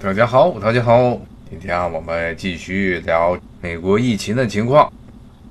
[0.00, 1.18] 大家好，大家好，
[1.50, 4.92] 今天，我们继续聊美国疫情的情况，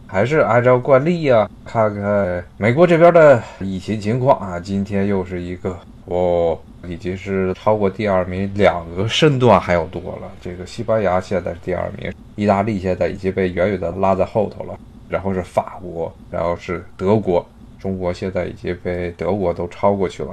[0.08, 4.58] 还是按照惯例呀，看看美国这边的疫情情况啊。
[4.58, 6.58] 今天又是一个哦，
[6.88, 10.32] 已经是超过第二名两个身段还要多了。
[10.40, 14.80] 这个西班牙现在是第二名，意大利现在已经被远远的拉在后头了，
[15.10, 17.46] 然后是法国，然后是德国，
[17.78, 20.32] 中国现在已经被德国都超过去了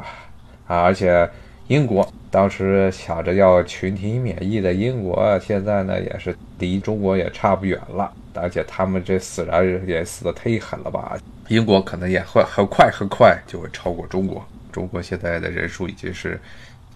[0.69, 1.29] 啊，而且。
[1.69, 11.17] 英国当时想着要群体免疫的英国，现在呢也是离中国也差不远了，而且他们这死人也死的忒狠了吧？
[11.47, 14.45] 英国可能也会很快很快就会超过中国。
[14.73, 16.37] 中国现在的人数已经是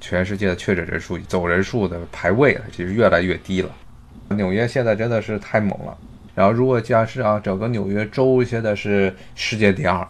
[0.00, 3.70] 全世界的确诊人数总人数的排位了，其实越来越低了。
[4.30, 5.96] 纽约现在真的是太猛了，
[6.34, 10.04] 然后如果加上整个纽约州现在是世界第二。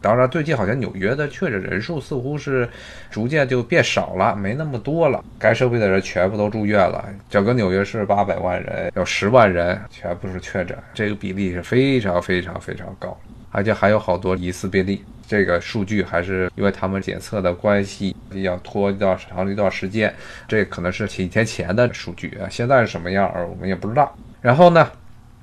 [0.00, 2.68] 当然，最近好像纽约的确诊人数似乎是
[3.10, 5.24] 逐渐就变少了，没那么多了。
[5.38, 7.04] 该生病的人全部都住院了。
[7.28, 13.18] 整个纽约市八百万人，有十万人全部是确诊，这个比例是非常非常非常高，
[13.50, 15.04] 而且还有好多疑似病例。
[15.26, 20.14] 这个数据还是因为他们检测的关系，要拖一段长一段时间。
[20.46, 24.16] 这可能是几天前的数据啊，现在是什么样我们也不知道。
[24.40, 24.88] 然后呢？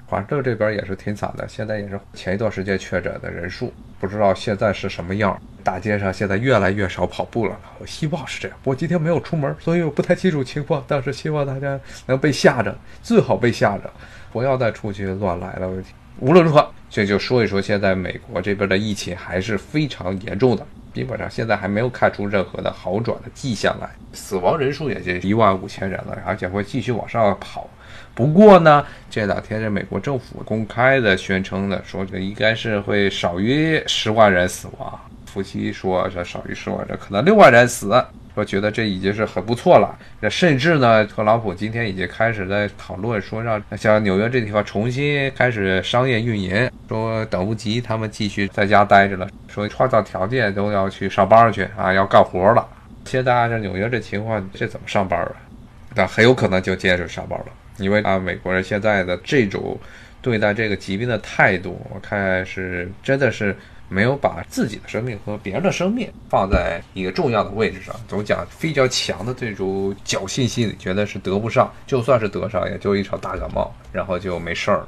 [0.07, 5.39] 反正这边也是挺惨的，现在也是前一段时间确诊的人数，不知道现在是什么样。
[5.63, 8.55] 大街上现在越来越少跑步了，我希望是这样。
[8.63, 13.89] 我今天没有出门，所以我不太清楚情况，但是希望大家能被吓着，最好被吓着，
[14.31, 15.67] 不要再出去乱来了。
[16.19, 27.67] 无论如何，这就说一说现在美国这边的疫情还是非常严重的，基本上现在还没有看出任何的好转的迹象来，死亡人数也就一万五千人了，而且会继续往上跑。
[28.15, 34.99] 不过呢，这两天这美国政府公开的宣称的说，这应该是会少于十万人死亡。
[35.25, 38.01] 夫妻说这少于十万人，可能六万人死，
[38.33, 39.93] 说觉得这已经是很不错了。
[40.21, 52.65] 这甚至呢，特朗普今天已经开始在讨论说，让像纽约这地方重新开始商业运营，说等不及他们继续在家待着了，说创造条件都要去上班去啊，要干活了。
[53.03, 55.31] 现在按照纽约这情况，这怎么上班啊？
[55.93, 57.45] 那很有可能就接着上班了。
[57.77, 59.77] 因为啊，美国人现在的这种
[60.21, 63.55] 对待这个疾病的态度，我看是真的是
[63.87, 74.87] 没有把自己的生命和别人的生命放在一个重要的位置上，总讲非常强的这种侥幸心理，觉得是得不上，就算是得上，也就一场大感冒，然后就没事儿了。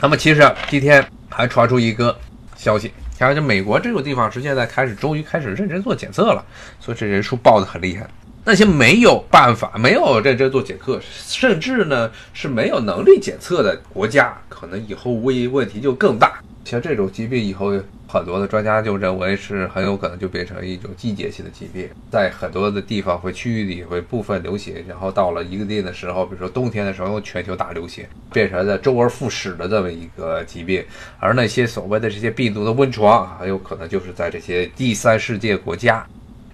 [0.00, 2.14] 那么其实今天还传出一个
[2.56, 6.44] 消息，像这美国这种地方是现在开始终于开始认真做检测了，
[6.78, 8.06] 所以这人数爆的很厉害。
[8.46, 16.40] 那些没有办法、没有认真做检测，甚至呢是没有能力检测的国家，可能以后危问题就更大。
[16.64, 17.72] 像这种疾病，以后
[18.06, 30.84] 很多的专家就认为是很有可能就变成一种季节性的疾病，在很多的地方会区域里会部分流行，然后到了一个定的时候，比如说冬天的时候，全球大流行，变成了周而复始的这么一个疾病。
[31.18, 36.06] 而那些所谓的这些病毒的温床，很有可能就是在这些第三世界国家。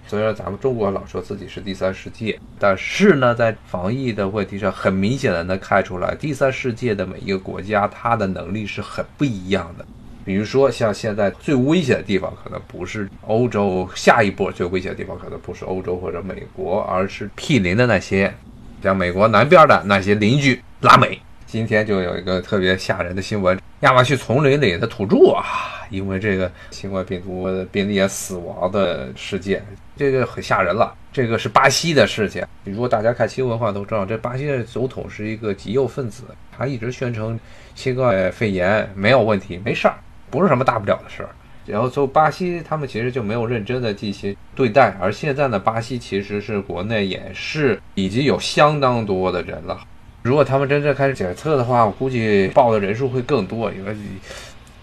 [0.05, 9.85] 虽然咱们中国老说自己是第三世界，但是呢，在防疫的问题上，很明显的能看出来，第三世界的每一个国家，它的能力是很不一样的。
[10.25, 18.33] 比如说，像现在最危险的地方，可能不是欧洲；下一波最危险的地方，可能不是欧洲或者美国，而是毗邻的那些，
[18.81, 21.19] 像美国南边的那些邻居拉美。
[21.45, 25.43] 今天就有一个特别吓人的新闻：亚马逊丛林里的土著啊。
[25.93, 29.63] 因为这个新冠病毒病例死亡的事件，
[29.95, 30.93] 这个很吓人了。
[31.13, 32.43] 这个是巴西的事情。
[32.63, 37.39] 如果大家看新闻的话，都知道这巴西的总统是一个极右分子，他一直宣称
[37.75, 39.93] 新冠肺炎没有问题，没事儿，
[40.31, 41.29] 不是什么大不了的事儿。
[41.67, 44.97] 然后就巴西他们其实就没有认真的进行对待。
[44.99, 49.79] 而现在呢，巴西其实是国内也是已经有相当多的人了。
[50.23, 53.95] 如果他们真正开始检测的话，我估计报的人数会更多，因为。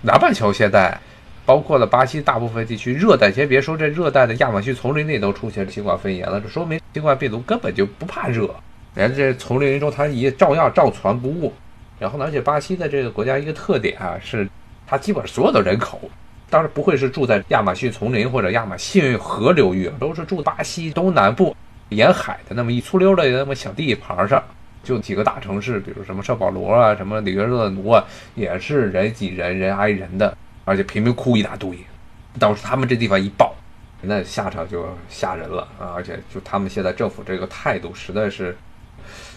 [0.03, 0.99] 南半球现在，
[1.45, 8.49] 包括了巴西大部分地区，热带先别说这热带的亚马逊丛林里都出现新冠肺炎了，这说明新冠病毒根本就不怕热，
[8.95, 11.53] 连这丛林中它也照样照传不误。
[11.99, 14.49] 然后呢，而且巴西的这个国家一个特点啊，是
[14.87, 16.01] 它基本上所有的人口，
[16.49, 21.55] 当然不会是住在亚马逊丛林或者亚马逊河流域，都是住巴西东南部
[21.91, 24.43] 沿海的那么一粗溜的那么小地盘上。
[24.83, 28.05] 就几个大城市，比如什么圣保罗啊，什么里约热内卢啊，
[28.35, 31.79] 也是人挤人、人挨人的，而且贫民窟一大堆。
[32.39, 33.55] 到时他们这地方一爆，
[34.03, 35.93] 那下场就吓人了啊！
[35.95, 38.57] 而且就他们现在政府这个态度实在是……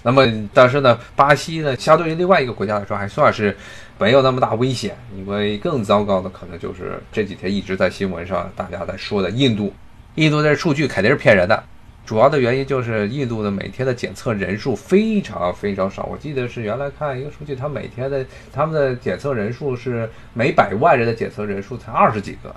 [0.03, 0.23] 那么，
[0.53, 3.57] 但是呢，巴西呢，相对于另外一个国家来说，还算是
[3.97, 4.95] 没有那么大危险。
[5.17, 9.73] 因为更糟糕的可能就是这几天一直在新闻上大家在说的印度，
[10.15, 11.63] 印度这数据肯定是骗人的。
[12.05, 16.03] 主要的原因就是印度的每天的检测人数非常非常少。
[16.03, 22.53] 我记得是原来看一个数据，他每天的他们的检测人数是每百万人的检测人数才二十几个。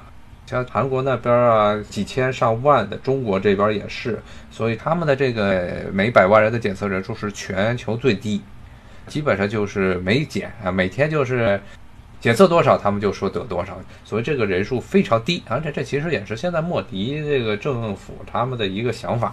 [0.47, 8.41] 像韩国那边啊，几千上万的，中国这边也是，所以他们的这个每百万人的检测人数是全球最低，
[9.09, 11.61] 基本上就是没检啊，每天就是
[12.27, 15.41] 检测多少，他们就说得多少，所以这个人数非常低。
[15.47, 15.61] 啊！
[15.63, 19.33] 这这其实也是现在莫迪这个政府他们的一个想法。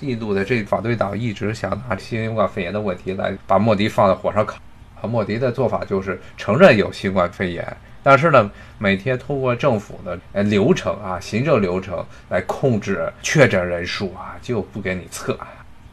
[0.00, 4.58] 印度的这反对党一直想拿新冠肺炎的问题来把莫迪放在火上烤，
[5.00, 7.64] 啊莫迪的做法就是承认有新冠肺炎。
[8.02, 15.38] 但是呢，每天通过政府的呃流程啊，行政流程来控制确诊人数啊，就不给你测，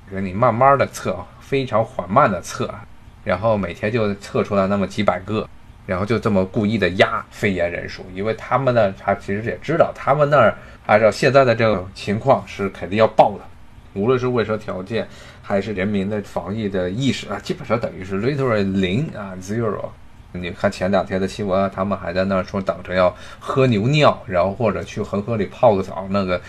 [0.10, 2.74] 给你慢慢的测，非常缓慢的测，
[3.24, 5.48] 然后每天就测出来那么几百个，
[5.90, 10.56] 然后就这么故意的压肺炎人数，因为他们呢，他其实也知道，他们那儿
[10.86, 13.44] 按照现在的这种情况是肯定要爆的，
[14.00, 15.08] 无论是卫生条件
[15.42, 19.84] 还是人民的防疫的意识啊，基本上等于是 literally 零啊 zero。
[20.32, 26.08] 你看前两天的新闻，他们还在那儿说等着要喝牛尿，然后或者去恒河里泡个澡。
[26.12, 26.40] 那个，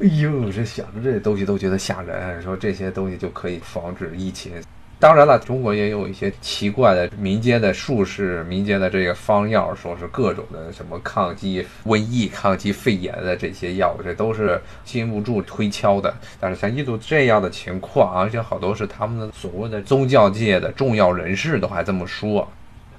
[0.00, 2.42] 哎呦，这想着这些东西都觉得吓人。
[2.42, 4.52] 说这些东西就可以防止疫情。
[5.00, 16.12] 当然了，中国也有一些奇怪的民间的术士、民间的这个方药，说是各种的什么抗击瘟疫、抗击肺炎的这些药，这都是禁不住推敲的。
[16.40, 22.48] 但是像印度这样的情况，而且好多是他们的所谓的宗教界的重要人士都还这么说。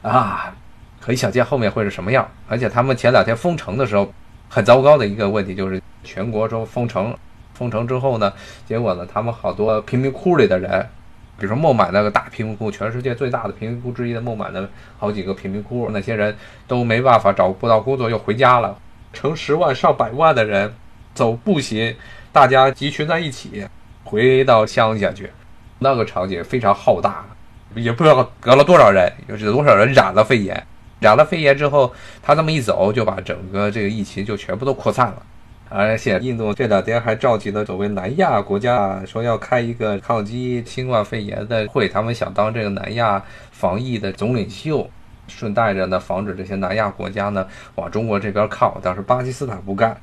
[0.02, 0.56] 啊，
[1.02, 2.26] 可以想见后面会是什么样。
[2.48, 4.10] 而且他们前两天封城的时候，
[4.48, 7.14] 很糟糕的一个问题就是全国都封城。
[7.54, 8.32] 封城之后呢，
[8.66, 10.88] 结果呢，他们好多贫民窟里的人，
[11.40, 16.36] 比如说孟买那个大贫民窟，全世界最大的贫民窟之一的孟买的好几个贫民窟，那些人
[16.68, 18.78] 都没办法找不到工作，又回家了。
[19.14, 20.72] 成十万上百万的人
[21.16, 21.96] 走步行，
[22.32, 23.66] 大家集群在一起
[24.04, 25.32] 回到乡下去，
[25.80, 27.26] 那个场景非常浩大。
[27.76, 30.66] 也不知道隔了多少人，有多少人染了肺炎，
[31.00, 35.24] 染了肺炎之后，他这么一走，就把整个这个疫情就全部都扩散了。
[35.70, 44.90] 而且印度这两天还召集了所谓南亚国家，说要开一个抗击新冠肺炎的会，他们想当这个南亚防疫的总领袖，
[45.28, 48.80] 顺带着呢，防止这些南亚国家呢往中国这边靠。
[48.82, 49.96] 但是巴基斯坦不干。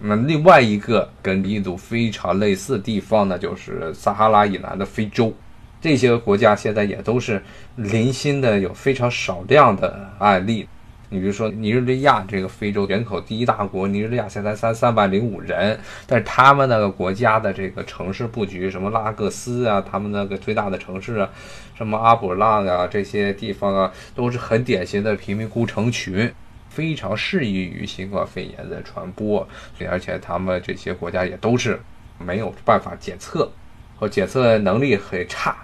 [0.00, 5.34] 那另外一个跟印度非常类似的地方呢，就是撒哈拉以南的非洲。
[5.80, 7.42] 这些国家现在也都是
[7.76, 10.68] 零星的有非常少量的案例，
[11.10, 21.30] 你比如说尼日利亚这个非洲人口第一大国，尼日利亚现在三三百零五人，但是他们那个国家的这个城市布局，什么拉各斯啊，他们那个最大的城市啊，
[21.74, 26.30] 什么阿卜浪啊这些地方啊，都是很典型的贫民窟城群，
[26.68, 29.48] 非常适宜于新冠肺炎的传播，
[29.88, 31.80] 而且他们这些国家也都是
[32.18, 33.50] 没有办法检测，
[33.96, 35.56] 和检测能力很差。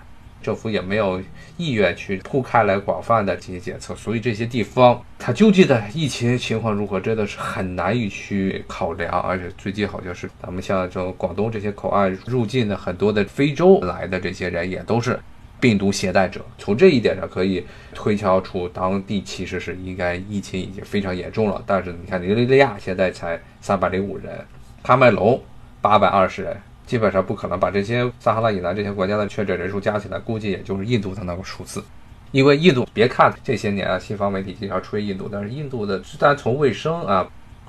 [0.44, 1.18] 政府也没有
[1.56, 9.10] 意愿去铺开来广泛的进行检测，所以这些地方它究竟的疫情情况如何，真的是很难以去考量。
[9.22, 15.18] 而且最近好像是咱们像这种广东这些口岸入境的很多的非洲来的这些人也都是
[15.58, 16.44] 病毒携带者。
[16.58, 17.64] 从这一点上可以
[17.94, 21.62] 推敲出当地其实是应该疫情已经非常严重了。
[21.66, 24.44] 但是你看尼日利亚现在才三百零五人，
[24.84, 25.42] 喀麦隆
[25.80, 26.54] 八百二十人。
[26.86, 31.82] 基本上不可能把这些撒哈拉以南这些国家的确诊人数加起来，估计也就是印度的那个数字。
[32.30, 37.24] 因为印度，别看这些年啊，西方媒体经常吹印度，但是印度的，虽然从卫生啊，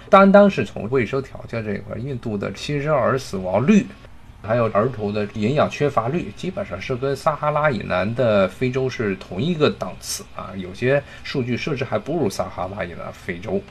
[0.10, 3.86] 单单是从卫生条件这一块，印度的新生儿死亡率，
[4.42, 10.50] 还有儿童的营养缺乏率，基本上是跟撒哈拉以南的非洲是同一个档次啊。
[10.58, 13.62] 有些数据甚至还不如撒哈拉以南非洲。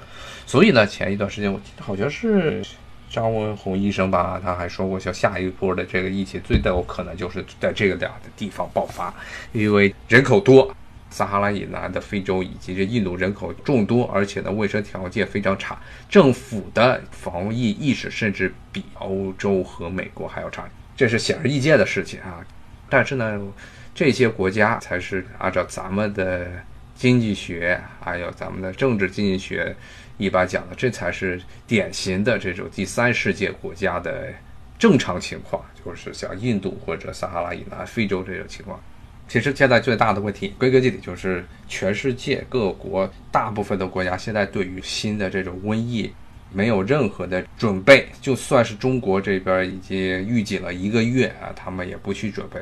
[0.46, 2.62] 所以呢，前一段时间我好像是。
[3.14, 9.14] 张文宏医生吧，他还说过，像下一波的这个疫情，最有可能就是在这个两个地方爆发，
[9.52, 10.74] 因为人口多，
[11.10, 15.78] 撒哈拉以南的非洲以及这印度人口众多，而且呢卫生条件非常差，
[16.08, 22.44] 政府的防疫意识甚至比欧洲和美国还要差，这是显而易见的事情啊。
[22.90, 23.40] 但是呢，
[23.94, 26.48] 这些国家才是按照咱们的
[26.94, 29.74] 经济学，还有咱们的政治经济学。
[30.16, 34.32] 一般讲的，这才是典型的这种第三世界国家的
[34.78, 38.80] 正常情况，就是像印度或者撒哈拉以南、非洲这种情况。
[39.26, 46.12] 其实现在最大的问题，归根结底就是全世界各国大部分的国家现在对于新的这种瘟疫
[46.52, 48.06] 没有任何的准备。
[48.20, 49.98] 就算是中国这边已经
[50.28, 52.60] 预警了一个月啊，他们也不去准备。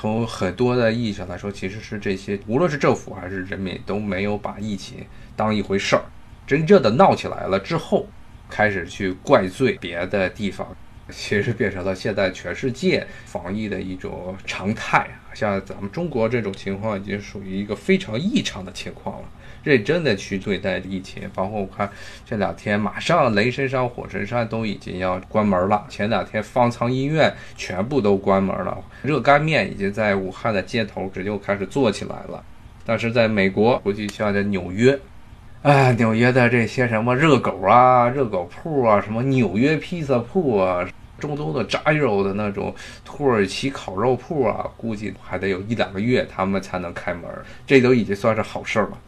[0.00, 6.02] 从很多的意义上来说，其实是这些无论是政府还是人民都没有把疫情当一回事儿。
[6.46, 8.06] 真正的闹起来了之后，
[8.48, 10.68] 开始去怪罪别的地方，
[11.10, 15.04] 其实变成了现在全世界防疫的一种常态。
[15.34, 19.28] 像咱们中国这种情况，已经属于一个非常异常的情况了。
[19.64, 21.90] 认真的去对待疫情，包括我看
[22.24, 25.84] 这两天，马上雷神山、火神山都已经要关门了。
[25.88, 32.42] 前两天方舱医院全部都关门了，热干面已经在武汉的街头直接开始做起来了。
[32.86, 34.98] 但是在美国，估计像在纽约，
[35.60, 40.88] 哎， 纽约的这些什么热狗啊、热狗铺啊、什么纽约披萨铺啊、
[41.18, 42.74] 中东的炸肉的那种
[43.04, 47.24] 土耳其烤肉铺啊，估计还得有一两个月他们才能开门。
[47.66, 48.98] 这都已经算是好事了。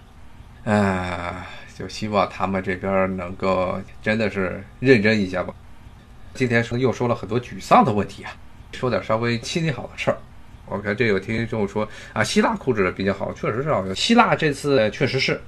[0.64, 5.54] 哎，就希望他们这边能够真的是认真一下吧。
[6.34, 8.32] 今天说又说了很多沮丧的问题啊，
[8.72, 10.18] 说点稍微心情好的事儿。
[10.66, 13.82] 我看这有听众说啊，希腊控制的比较好，确实是啊。
[13.96, 15.40] 希腊这次确实是，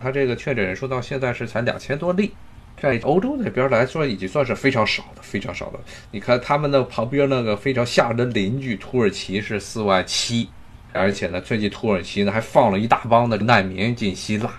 [0.00, 2.34] 他这个确诊人数到现在是才两千多例，
[2.80, 5.80] 在欧洲那边来说已经算是非常少的，非常少的。
[6.12, 10.50] 你看他们的旁边那个非常吓人的邻居土耳其是四万七。
[10.92, 14.50] 而且呢，最近土耳其呢还放了一大帮的难民进希腊，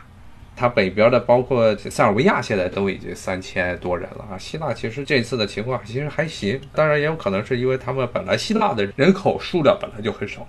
[0.55, 4.37] 它北边的包括塞尔维亚现在都已经三千多人了啊。
[4.37, 10.47] 希腊其实这次的情况其实还行，当然也有可能是因为他们本来希腊的人口数量本来就很少。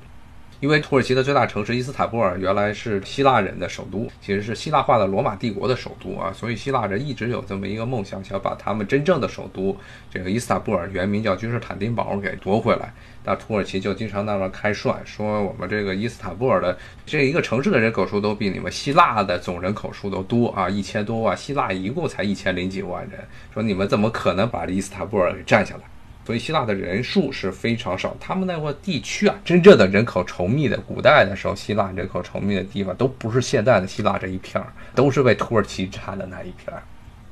[0.60, 9.74] 因为土耳其的最大城市伊斯坦布尔原来是希腊人的首都，其实是希腊化的罗马帝国的首都啊，所以希腊人一直有这么一个梦想，想把他们真正的首都
[10.10, 12.92] 这个伊斯坦布尔原名叫君士坦丁堡给夺回来。
[13.24, 16.76] 那土耳其就经常在那么开涮，说我们这个伊斯坦布尔的
[17.06, 23.18] 这一个城市的人口数都比你们希腊的总人口数都多啊，一千多万，希腊一共才一千零几万人，
[23.54, 25.82] 说你们怎么可能把这伊斯坦布尔给占下来？
[26.24, 36.82] 所以希腊的人数是非常少，他们那块地区啊，真正的人口稠密的，古代的时候希腊人口稠密的地方，都不是现在的希腊这一片儿，都是被土耳其占的那一片儿。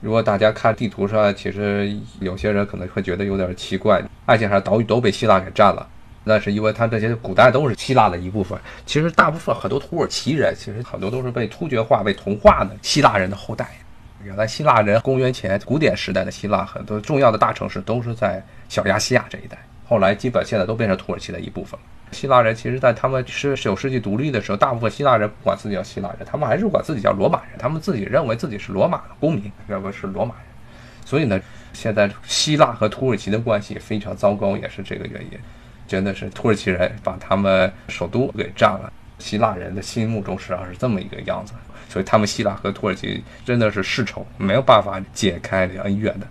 [0.00, 5.86] 如果大家看地图上，其实有些人可能会觉得有点奇怪，爱琴海岛屿都被希腊给占了，
[6.24, 8.58] 那是因为它这些古代都是希腊的一部分。
[8.86, 13.68] 其实大部分很多土耳其人，其实很多都是被突厥化、被同化的希腊人的后代。
[14.28, 19.56] 原来希腊人公元前古典时代的希腊，很多重要的大城市都是在小亚细亚这一带。
[19.88, 21.86] 后来基本现在都变成土耳其的一部分了。
[22.12, 27.58] 希腊人其实，在他们十九世纪独立的时候，大部分希腊人不管自己叫希腊人，他们还是管自己叫罗马人。
[27.58, 30.44] 他们自己认为自己是罗马公民，认为是罗马人。
[31.06, 31.40] 所以呢，
[31.72, 35.38] 现在希腊和土耳其的关系非常糟糕，也是这个原因。
[35.86, 41.52] 真的是土耳其人把他们首都给占了，希腊人的心目中实际上是这么一个样子。
[41.88, 46.26] 所以他们希腊和土耳其真的是世仇，没有办法解开恩怨的。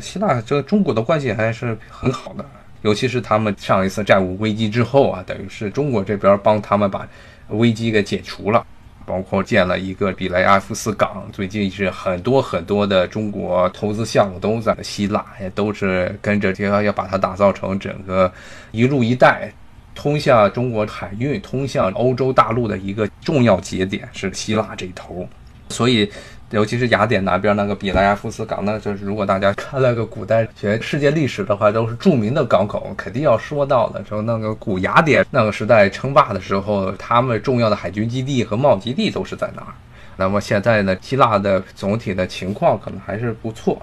[0.00, 2.44] 希腊这中国的关系还是很好的，
[2.82, 7.06] 尤其是他们上一次债务危机之后啊，等于是中国这边帮他们把
[7.50, 8.66] 危机给解除了，
[9.06, 11.28] 包括建了一个比雷埃夫斯港。
[11.32, 18.32] 最近是很多很多的中国投资项目都在希腊，也都是跟着这要把它打造成整个
[18.72, 19.52] 一路一带。
[19.98, 25.28] 通向中国海运、通向欧洲大陆的一个重要节点是希腊这一头，
[25.70, 26.08] 所以
[26.50, 34.00] 尤其是雅典那边那个比莱亚夫斯港，那就是如果大家看那个古代学世界历史的话，都是著名的港口，肯定要说到的。
[34.02, 39.74] 就那个古雅典那个时代称霸的时候，他们重要的海军基地和贸易基地都是在那儿。
[40.16, 43.82] 那么现在呢，希腊的总体的情况可能还是不错。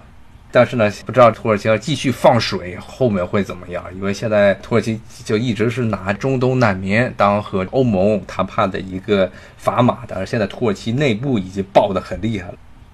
[0.55, 3.83] 但是呢，不知道土耳其要继续放水，后面会怎么样？
[3.93, 9.29] 因为现在土耳其就一直是拿中东难民当和欧盟谈判的一个
[9.61, 10.25] 砝码的。
[10.25, 12.53] 现在土耳其内部已经爆得很厉害了。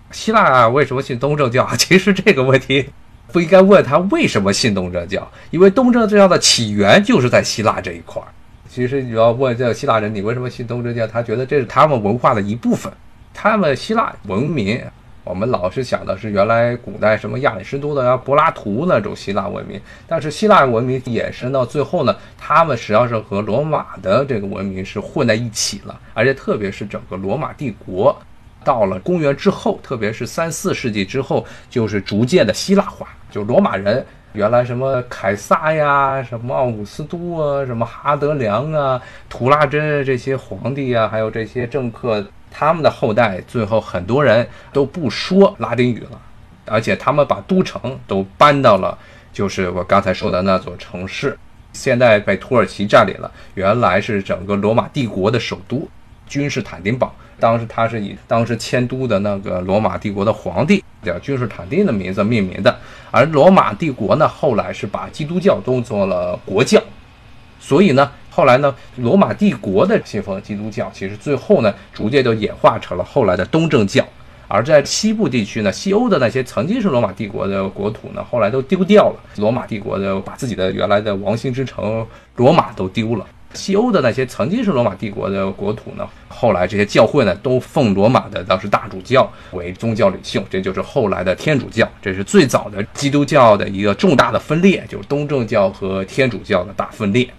[0.10, 1.70] 希腊为什么信东正教？
[1.78, 2.90] 其实这个问题
[3.32, 8.28] 不应该问他为什么信东正教，因为东正教的起源就是在希腊这一块儿。
[8.68, 11.06] 其实你要问这希腊人，你为什么信东正教？
[11.06, 12.92] 他觉得这是他们文化的一部分，
[13.36, 14.82] 他们希腊文明。
[15.24, 28.20] 我们老是想的是原来古代什么亚里士多德啊、柏拉图那种希腊文明，但是希腊文明衍生到最后呢，他们实际上是和罗马的这个文明是混在一起了，而且特别是整个罗马帝国，
[28.64, 39.00] 到了公元之后，特别是三四世纪之后，就是逐渐的希腊化，就罗马人原来什么凯撒呀、什么奥古斯都啊、什么哈德良啊、
[39.30, 42.26] 图拉真这些皇帝啊，还有这些政客。
[42.52, 46.22] 他们的后代最后很多人都不说拉丁语了，
[46.66, 48.98] 而且他们把都城都搬到了，
[49.32, 51.38] 就是我刚才说的那座城市，
[51.72, 53.32] 现在被土耳其占领了。
[53.56, 55.88] 原来是整个罗马帝国的首都，
[56.28, 57.16] 君士坦丁堡。
[57.40, 62.78] 当时它是以当时迁都的那个罗马帝国的皇帝叫君士坦丁的名字命名的。
[63.10, 66.80] 而罗马帝国呢，后来是把基督教都做了国教，
[67.60, 68.12] 所以呢。
[68.34, 74.04] 后来呢，罗马帝国的信奉基督教，其实最后呢，逐渐就演化成了后来的东正教。
[74.48, 79.16] 而在西部地区呢，西欧的那些曾经是罗马帝国的国土呢，后来都丢掉了。
[79.36, 82.08] 罗马帝国的把自己的原来的王星之城
[82.38, 83.26] 罗马都丢了。
[83.54, 91.86] 西欧的那些曾经是罗马帝国的国土呢，后来这些教会呢都奉罗马的当时大主教为宗教领袖，这就是后来的天主教。
[92.02, 97.30] 这是最早的基督教的一个重大的分裂，就是东正教和天主教的大分裂。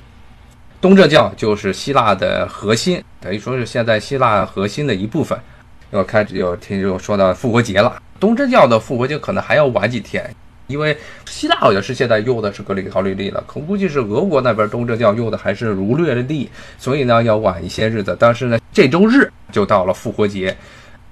[0.83, 5.39] 东正教就是希腊的核心，等于说是现在希腊核心的一部分。
[5.93, 10.29] 又开始有听又说到复活节了，东正教的复活节可能还要晚几天。
[10.67, 10.97] 因为
[11.27, 18.17] 希腊好像是现在用的是格里高利历了，可估计是俄国那边东正教用的还是儒略历，所以呢要晚一些日子。
[18.19, 20.57] 但是呢，这周日就到了复活节，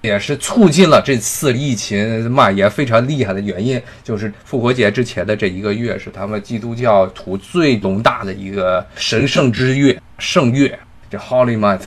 [0.03, 3.81] 也是促进了这次疫情蔓延非常厉害的原因。
[4.03, 10.79] 就是复活节之前的这一个月是他们基督教徒最浓大的一个神圣之月，圣月，
[11.11, 11.83] 这 Holy Month。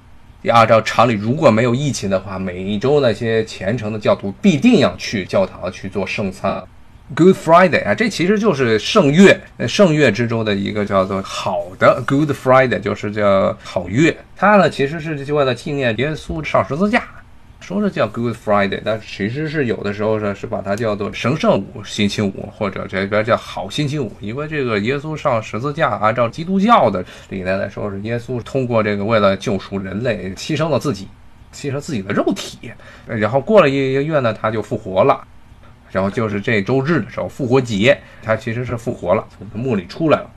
[0.51, 6.62] 按照常理，如果没有疫情的话，每一周那些虔诚的教徒必定要去教堂去做圣餐。
[7.15, 14.17] Good Friday 啊，这其实就是圣月，圣月之中的一个叫做好的 Good Friday，就是叫好月。
[14.36, 17.03] 它呢其实是就为了纪念耶稣上十字架，
[17.63, 31.08] 说是叫 Good Friday，但其实是有的时候呢是把它叫做神圣五星期五，或者这边叫好星期五，因为这个耶稣上十字架，按照基督教的理念来说，是耶稣通过这个为了救赎人类，牺牲了自己，
[31.53, 32.70] 牺牲自己的肉体，
[33.08, 35.25] 然后过了一个月呢，他就复活了。
[35.89, 40.29] 然后就是这周日的时候，复活节，它其实是复活了，从墓里出来了。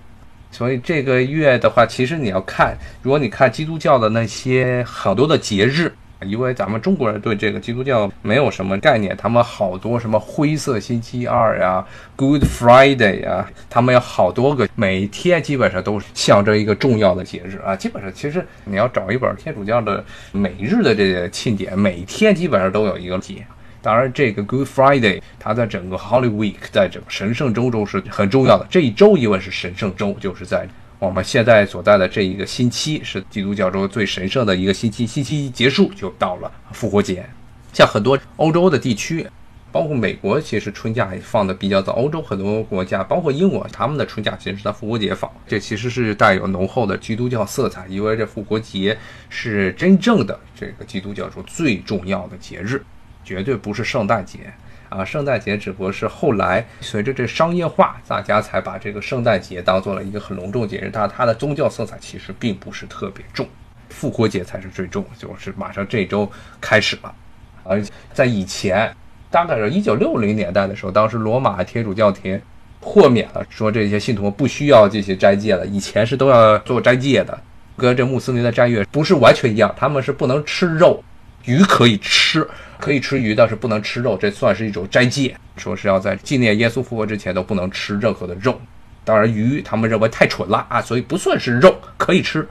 [0.50, 5.90] 所以这个月的话，其实你要看，如果你看基督教的那些很多的节日，
[6.22, 11.84] 因为咱们中国人对这个基督教没有什么概念，他们好多什么灰色星期二呀、
[12.16, 17.76] Good Friday 呀，他们有好多个，每天基本上都是象征一个重要的节日啊。
[17.76, 23.46] 基本上其实你要找一本天主教的每日的这个庆典，每天基本上都有一个节。
[23.82, 28.66] 当然，这个 Good Friday 它在整个 Holy Week，在整个神圣周中是很重要的。
[28.68, 30.66] 这一周因为是神圣周，就是在
[30.98, 35.06] 我们现在所在的这一个星期是基督教中最神圣的一个星期。
[35.06, 37.24] 星期一结束就到了复活节。
[37.72, 39.26] 像很多欧洲的地区，
[39.70, 41.92] 包括美国，其实春假也放的比较早。
[41.92, 45.30] 欧洲很多国家，包括英国，他们的春假其实是在复活节放。
[45.46, 48.96] 这其实是带有浓厚的基督教色彩，因为这复活节
[49.28, 52.82] 是真正的这个基督教中最重要的节日。
[53.22, 54.38] 绝对不是圣诞节
[54.88, 55.04] 啊！
[55.04, 60.90] 圣诞节只不过是后来随着这商业化，大家才把这个圣诞节当做了一个很隆重节日。
[60.92, 63.48] 但它的宗教色彩其实并不是特别重，
[63.88, 67.14] 复活节才是最重，就是马上这周开始了。
[67.64, 68.94] 而在以前，
[69.30, 72.40] 大概是一九六零年代的时候，当时罗马天主教廷
[72.80, 75.66] 豁免了，说这些信徒不需要这些斋戒了。
[75.66, 77.36] 以前是都要做斋戒的，
[77.76, 81.02] 跟这穆斯林的斋月不是完全一样，他们是不能吃肉，
[81.44, 82.48] 鱼可以吃。
[82.80, 88.60] 可以吃鱼，但是不能吃肉，这算是一种斋戒，说是要在纪念耶稣复活之前都不能吃任何的肉。
[89.04, 92.46] 当然，鱼他们认为太蠢了啊，所以不算是肉，可以吃。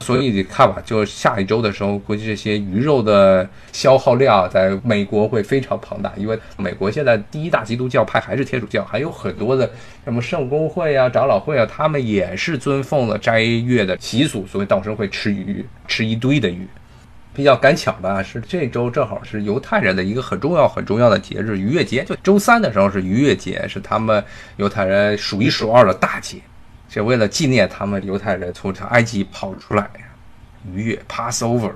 [0.00, 9.70] 所以你看吧，就下一周的时候，估计这些鱼肉的消耗量在美国会非常庞大，因为美国现在第一大基督教派还是天主教，还有很多的
[10.04, 16.68] 什么圣公会啊、长老会啊，他们也是遵奉了斋月的习俗，所以到时候会吃鱼，吃一堆的鱼。
[17.36, 22.02] 比较赶巧的是，这周正好是犹太人的一个很重要、很重要的节日——逾越节。
[22.04, 24.24] 就周三的时候是逾越节，是他们
[24.56, 26.38] 犹太人数一数二的大节。
[26.88, 29.86] 就为了纪念他们犹太人从埃及跑出来，
[30.72, 31.72] 逾越 （Passover），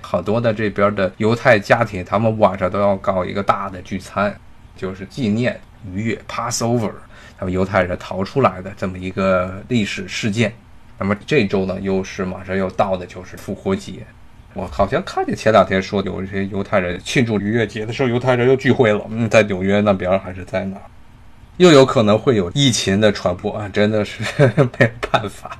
[0.00, 4.32] 好多的这边的犹太家庭，他们晚上都要搞一个大的聚餐，
[4.76, 5.60] 就是纪念
[5.92, 6.92] 逾越 （Passover），
[7.36, 10.54] 他们犹太人逃出来的这么一个历史事件。
[10.98, 14.06] 那么这周呢，又是马上要到的就是复活节。
[14.52, 19.00] 我好像看见前两天说有一些犹太人庆祝逾越节的时候，犹太人又聚会了。
[19.08, 20.76] 嗯，在纽约那边还是在哪？
[21.58, 23.68] 又有可能会有疫情的传播啊！
[23.68, 24.24] 真的是
[24.78, 25.56] 没办法。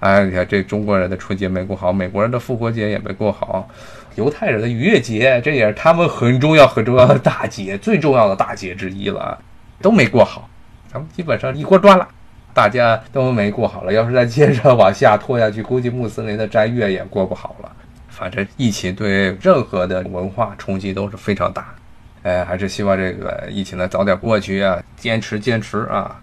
[0.00, 3.68] 哎，你看这中国人的春节没过好，美国人的复活节也没过好，
[4.16, 9.38] 犹太人的逾越节这也是他们很重要、很重要的大节，最重要的大节之一了，
[9.80, 10.48] 都没过好。
[10.92, 12.08] 咱们基本上一锅端了。
[12.54, 17.70] 大家都没过好了，要是再接着往下拖下去，估计穆斯林的斋月也过不好了。
[18.16, 21.74] 反正疫情对任何的文化冲击都是非常大，
[22.22, 26.18] 哎，还是希望这个疫情呢早点过去啊，坚持坚持啊！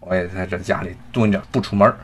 [0.00, 1.94] 我也在这家里蹲着不出门。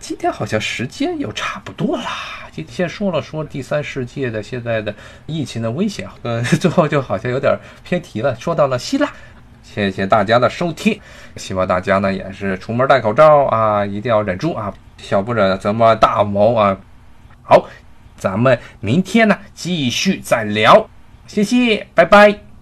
[0.00, 2.04] 今天好像时间又差不多了，
[2.50, 4.94] 今天说了说第三世界的现在的
[5.26, 9.12] 疫情的危险，呃， 最后就好像有点偏题了，说到了希腊。
[9.62, 10.98] 谢谢大家的收听，
[11.36, 16.74] 希望大家呢也是出门戴口罩啊，一定要忍住啊，小不忍则么大谋啊。
[17.42, 17.68] 好，
[18.16, 20.88] 咱们明天呢继续再聊。
[21.26, 22.53] 谢谢，拜拜。